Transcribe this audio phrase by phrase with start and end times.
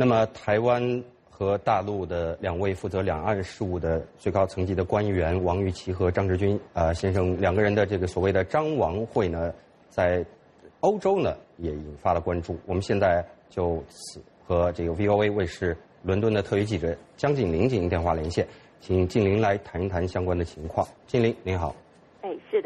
[0.00, 9.52] 那么，台湾和大陆的两位负责两岸事务的最高层级的官员王玉琦和张志军啊先生两个人的这个所谓的“张王会”呢，
[9.90, 10.24] 在
[10.78, 12.56] 欧洲呢也引发了关注。
[12.64, 18.46] 我们现在就此和这个 VOA 卫视伦敦的特约记者江静林进行电话连线，
[18.80, 20.86] 请静林来谈一谈相关的情况。
[21.08, 21.74] 静林，您好。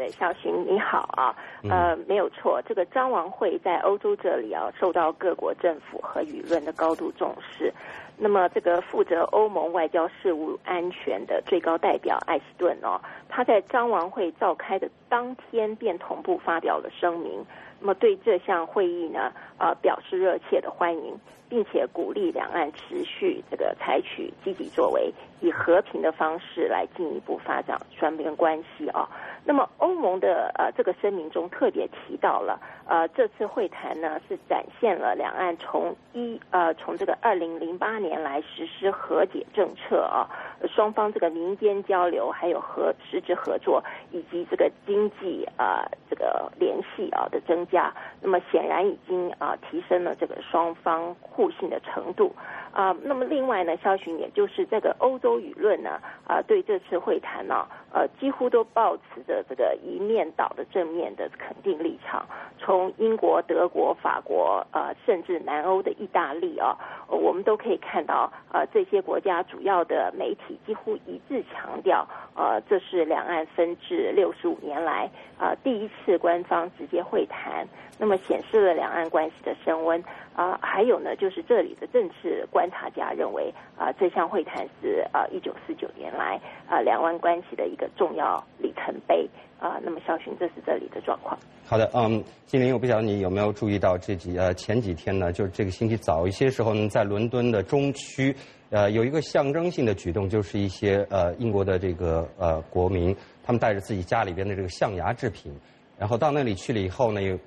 [0.09, 1.35] 小寻你好啊，
[1.69, 7.73] 呃，没有错，这个张王会在欧洲这里啊，受到各国政府和舆论的高度重视。
[8.15, 17.43] 那么，这个负责欧盟外交事务安全的最高代表艾斯顿哦，他在张王会召开的当天便同步发表了声明。
[17.79, 25.11] 那么对这项会议呢，呃，表示热切的欢迎，并且鼓励两岸持续这个采取积极作为，
[25.41, 29.09] 以和平的方式来进一步发展双边关系啊。
[29.45, 32.59] 那么欧盟的呃这个声明中特别提到了，
[32.93, 40.29] 呃，这次会谈呢是展现了两岸从一呃从这个二零零八年来实施和解政策啊，
[40.67, 47.91] 双方这个民间交流还有和实质合作以及这个经济啊这个联系啊的增加。
[48.21, 52.31] 那么显然已经啊提升了这个双方互信的程度
[52.71, 52.95] 啊。
[53.01, 62.23] 那么另外呢，肖群也就是这个欧洲舆论呢啊，对这次会谈呢呃几乎都保持着这个一面倒的正面的肯定立场。
[62.59, 77.67] 从英国、德国、法国呃甚至南欧的意大利啊，我们都可以看到呃这些国家主要的媒体几乎一致强调呃这是两岸分治六十五年来啊第一次官方直接会谈。
[77.99, 80.03] 那么显示了两岸关系的升温
[80.35, 89.29] 啊，还有呢，就是这里的政治观察家认为啊，这项会谈是啊一九四九年来啊两岸关系的一个重要里程碑
[89.59, 89.79] 啊。
[89.83, 91.37] 那么，肖勋，这是这里的状况。
[91.65, 98.35] 好的，嗯，金玲，我不晓得你有没有注意到这几呃前几天呢，就是这个星期早一些时候呢，在伦敦的中区
[98.69, 105.53] 呃有一个象征性的举动，就是一些呃英国的这个呃国民，他们带着自己家里边的这个象牙制品。
[105.97, 107.37] 然后到那里去了以后呢，又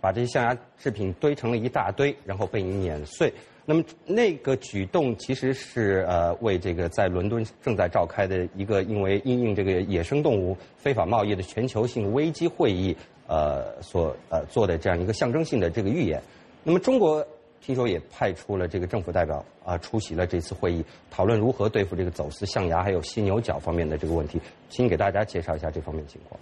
[0.00, 3.32] 把这些象牙制品堆成了一大堆，然后被碾碎。
[3.66, 12.94] 那么那个举动其实是呃为这个在伦敦正在召开的一个因为因应这个野生动物非法贸易的全球性危机会议
[13.26, 16.22] 呃所呃做的这样一个象征性的这个预演。
[16.62, 17.26] 那么中国
[17.62, 24.38] 听说也派出了这个政府代表啊出席了这次会议，讨论如何对付这个走私象牙还有犀牛角方面的这个问题。
[24.68, 26.38] 请给大家介绍一下这方面情况。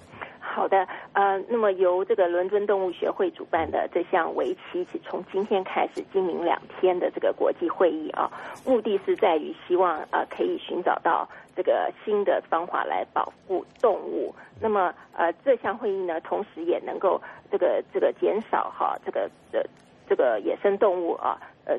[0.54, 8.30] 好的，呃，那么由这个伦敦动物学会主办的这项为期从今天开始今明两天的这个国际会议啊，
[8.66, 11.26] 目的是在于希望呃可以寻找到
[11.56, 14.34] 这个新的方法来保护动物。
[14.60, 17.18] 那么呃这项会议呢，同时也能够
[17.50, 19.62] 这个这个减少哈这个呃
[20.06, 21.78] 这个野生动物啊呃。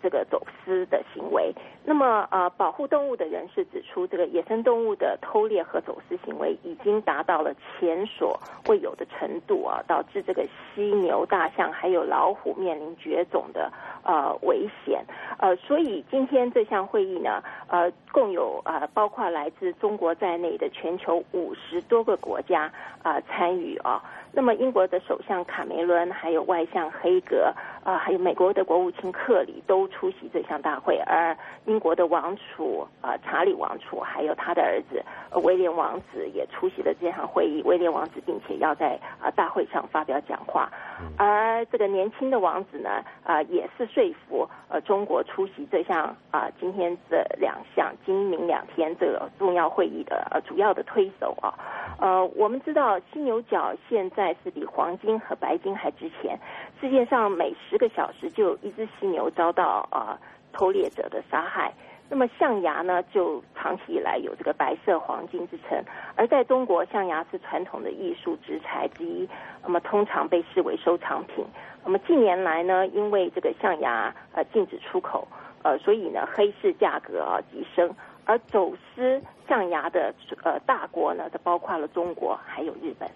[0.00, 1.52] 这个走私的行为，
[1.84, 8.38] 那么呃，保护动物的人士指出，这个野生动物的偷猎和走私行为已经达到了前所
[8.68, 10.44] 未有的程度啊，导致这个
[10.74, 13.72] 犀牛、大象还有老虎面临绝种的
[14.04, 15.04] 呃危险。
[15.38, 22.72] 呃，所以今天这项会议呢，呃，共有啊包括来自中国在内的全球五十多个国家
[23.02, 24.02] 啊参与啊。
[24.34, 27.52] 那么英国的首相卡梅伦，还有外相黑格。
[27.82, 35.02] 啊，还有美国的国务卿克里都出席这项大会，而英国的王储啊查理王储，还有他的儿子
[35.42, 37.60] 威廉王子也出席了这场会议。
[37.64, 40.70] 威廉王子并且要在啊大会上发表讲话，
[41.18, 51.52] 而这个年轻的王子呢啊也是说服呃中国出席这项啊今天这两项今明两天这个重要会议的呃主要的推手啊。
[51.98, 56.36] 呃，我们知道犀牛角现在是比黄金和白金还值钱。
[56.80, 60.18] 世界上每十个小时就有一只犀牛遭到啊
[60.52, 61.72] 偷猎者的杀害。
[62.10, 65.82] 那么象牙呢，就长期以来有这个白色黄金之称。
[66.14, 69.26] 而在中国，象牙是传统的艺术之材之一，
[69.62, 71.42] 那么通常被视为收藏品。
[71.82, 75.26] 那么近年来呢，因为这个象牙呃禁止出口，
[75.62, 77.90] 呃，所以呢黑市价格啊急升。
[78.26, 80.14] 而走私象牙的
[80.44, 83.08] 呃大国呢，则包括了中国还有日本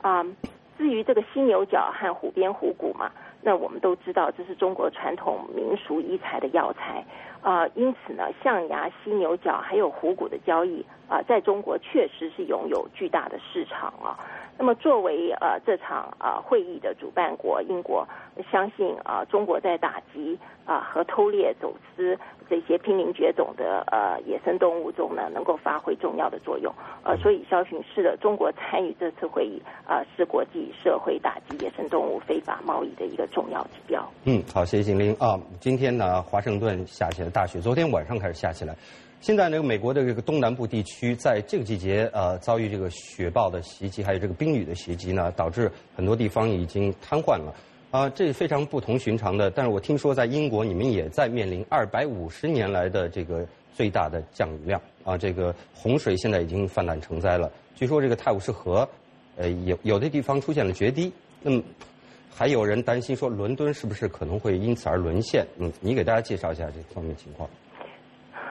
[0.00, 0.24] 啊。
[0.76, 3.08] 至于这个犀牛角和虎鞭虎骨嘛，
[3.46, 7.04] 那我们都知道这是中国传统民俗医材的药材。
[7.44, 14.18] 啊，因此呢，象牙、犀牛角还有虎骨的交易啊，在中国确实是拥有巨大的市场啊。
[14.56, 18.06] 那么作为呃这场啊会议的主办国英国，
[18.52, 22.16] 相信啊中国在打击啊和偷猎、走私
[22.48, 26.72] 这些濒临绝种的呃野生动物中呢，能够发挥重要的作用。
[27.02, 34.08] 呃，所以肖巡是的，中国参与这次会议啊，是国际社会打击野生动物非法贸易的一个重要指标。
[34.24, 35.36] 嗯，好，谢谢景林啊。
[35.58, 38.76] 今天呢，华盛顿下起了大雪，昨天晚上开始下起来。
[39.20, 47.52] 现在呢，美国的这个东南部地区在这个季节呃遭遇这个雪暴的袭击，还有这个冰雨的袭击呢，导致很多地方已经瘫痪了。
[47.90, 49.50] 啊，这非常不同寻常的。
[49.50, 53.44] 但是我听说在英国，你们也在面临二百五十年来的这个
[53.74, 57.50] 最大的降雨量啊，这个洪水现在已经泛滥成灾了。
[57.74, 58.88] 据说这个泰晤士河，
[59.36, 61.12] 呃，有有的地方出现了决堤。
[61.42, 61.60] 那么
[62.36, 65.46] 还有人担心说，伦敦是不是可能会因此而沦陷？
[65.60, 67.48] 嗯，你给大家介绍一下这方面情况。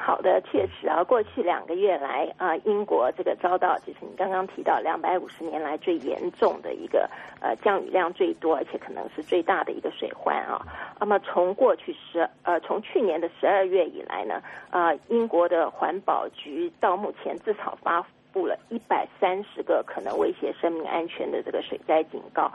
[0.06, 7.10] 好的，确实啊，过去两个月来啊，英国这个遭到就是你刚刚提到两百五十年来最严重的一个
[7.42, 10.62] 呃降雨量最多，而且可能是最大的一个水患啊。
[11.00, 22.52] 那么从过去十呃从去年的十二月以来呢，啊，英国的环保局到目前至少发布了一百三十个可能威胁生命安全的这个水灾警告，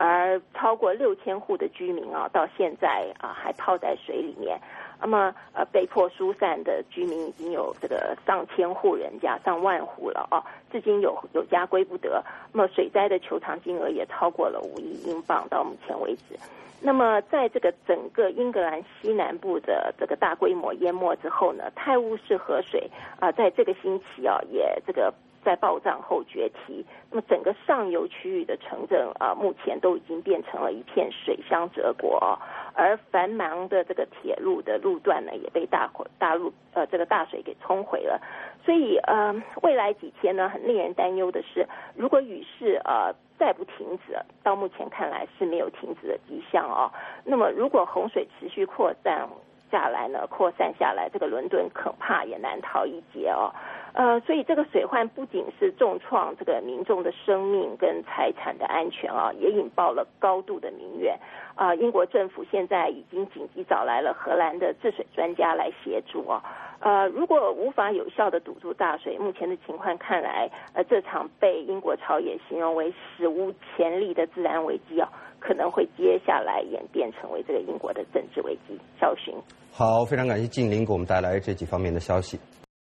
[0.00, 4.58] 而超过六千户的居民啊，到现在啊还泡在水里面。
[4.98, 10.40] 那么，呃，被迫疏散的居民已经有这个上千户人家、上万户了啊，
[10.72, 12.24] 至今有有家归不得。
[12.50, 16.34] 那么，水灾的求偿金额也超过了五亿英镑，到目前为止。
[16.80, 25.12] 那么，在这个整个英格兰西南部的这个大规模淹没之后呢，泰晤士河水啊，在这个星期啊，也这个。
[25.44, 32.38] 在暴涨后决堤，那么整个上游区域的城镇啊，目前都已经变成了一片水乡泽国，
[32.74, 38.20] 而繁忙的这个铁路的路段呢，也被大大陆呃这个大水给冲毁了。
[38.64, 41.66] 所以呃，未来几天呢，很令人担忧的是，
[41.96, 46.92] 如果雨势呃再不停止，到目前看来是没有停止的迹象哦。
[47.24, 49.26] 那么如果洪水持续扩散
[49.70, 53.50] 下来呢，扩散下来，这个伦敦恐怕也难逃一劫哦。
[53.92, 61.18] 呃，所以这个水患不仅是重创这个民众的生命跟财产的安全啊，也引爆了高度的民怨
[61.54, 61.74] 啊。
[61.74, 66.42] 英国政府现在已经紧急找来了荷兰的治水专家来协助啊。
[66.78, 78.78] 呃，如果无法有效的堵住大水，目前的情况看来，呃，这场被英国朝野形容为史无前例的自然危机啊，可能会接下来演变成为这个英国的政治危机。
[78.98, 79.34] 小寻，
[79.72, 82.38] 好，非常感谢静玲给我们带来这几方面的消息。